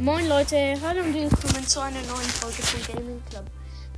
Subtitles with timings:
[0.00, 3.44] Moin Leute, hallo und willkommen zu einer neuen Folge von Gaming Club.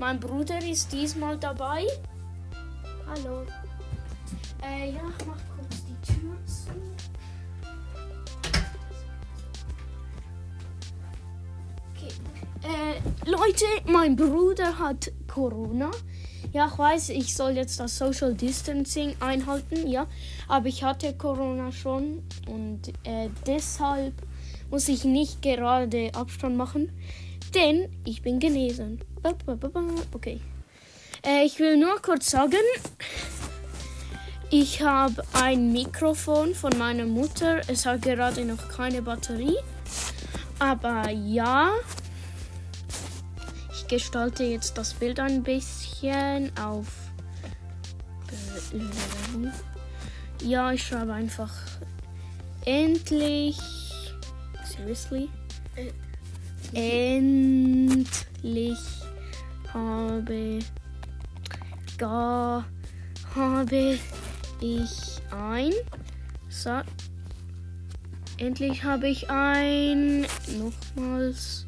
[0.00, 1.86] Mein Bruder ist diesmal dabei.
[3.06, 3.46] Hallo.
[4.64, 6.72] Äh, ja, ich mach kurz die Tür zu.
[11.94, 12.12] Okay.
[12.64, 15.92] Äh, Leute, mein Bruder hat Corona.
[16.52, 20.08] Ja, ich weiß, ich soll jetzt das Social Distancing einhalten, ja.
[20.48, 24.14] Aber ich hatte Corona schon und äh, deshalb
[24.72, 26.90] muss ich nicht gerade Abstand machen,
[27.54, 29.00] denn ich bin genesen.
[30.12, 30.40] Okay.
[31.24, 32.64] Äh, ich will nur kurz sagen,
[34.50, 37.60] ich habe ein Mikrofon von meiner Mutter.
[37.68, 39.58] Es hat gerade noch keine Batterie.
[40.58, 41.70] Aber ja,
[43.72, 46.86] ich gestalte jetzt das Bild ein bisschen auf.
[50.42, 51.52] Ja, ich schreibe einfach
[52.64, 53.81] endlich.
[54.76, 55.28] Seriously?
[56.72, 58.08] Endlich
[59.72, 60.60] habe
[61.98, 62.64] gar
[63.34, 63.98] habe
[64.60, 65.72] ich ein.
[66.48, 66.80] So.
[68.38, 70.26] Endlich habe ich ein.
[70.58, 71.66] Nochmals.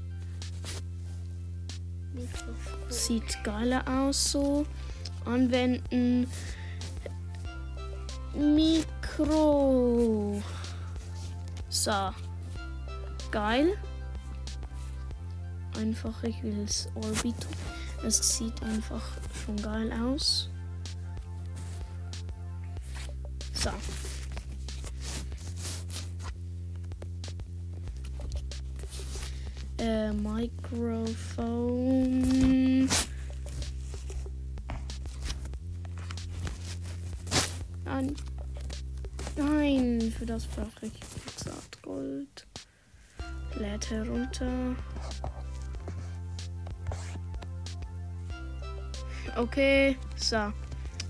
[2.89, 4.67] Sieht geiler aus so.
[5.25, 6.27] Anwenden.
[8.35, 10.43] Mikro.
[11.69, 12.11] So.
[13.35, 13.77] Geil.
[15.77, 17.35] Einfach, ich will es Orbit.
[18.07, 19.03] Es sieht einfach
[19.45, 20.49] schon geil aus.
[23.53, 23.71] So.
[29.79, 31.29] Äh, Mikrofon.
[37.85, 38.15] Nein.
[39.37, 40.93] Nein, für das brauche ich
[41.83, 42.47] Gold.
[43.59, 44.75] Lädt herunter.
[49.37, 50.53] Okay, so.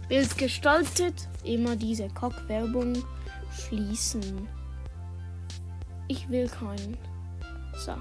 [0.09, 1.29] Bild gestaltet.
[1.43, 3.03] Immer diese Kackwerbung
[3.53, 4.49] schließen.
[6.09, 6.97] Ich will keinen.
[7.77, 7.95] So.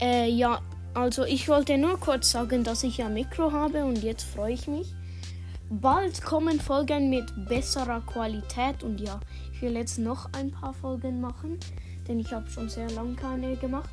[0.00, 0.60] Äh, ja,
[0.94, 4.66] also ich wollte nur kurz sagen, dass ich ja Mikro habe und jetzt freue ich
[4.66, 4.94] mich.
[5.68, 9.18] Bald kommen Folgen mit besserer Qualität und ja,
[9.52, 11.58] ich will jetzt noch ein paar Folgen machen,
[12.06, 13.90] denn ich habe schon sehr lange keine gemacht.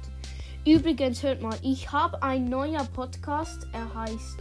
[0.66, 4.38] Übrigens, hört mal, ich habe ein neuer Podcast, er heißt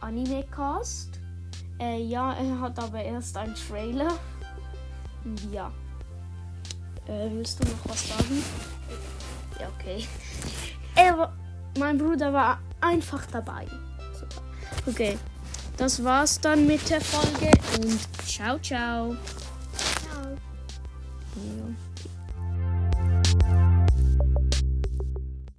[0.00, 1.20] Animecast.
[1.78, 4.12] Äh, ja, er hat aber erst einen Trailer.
[5.52, 5.70] Ja.
[7.06, 8.42] Äh, willst du noch was sagen?
[9.60, 10.06] Ja, okay.
[10.94, 11.30] Er
[11.78, 13.66] mein Bruder war einfach dabei.
[14.12, 14.42] Super.
[14.86, 15.18] Okay.
[15.76, 19.16] Das war's dann mit der Folge und ciao, ciao.
[19.76, 20.36] Ciao.
[21.36, 21.93] Ja.